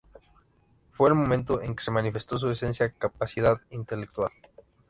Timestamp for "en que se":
1.61-1.91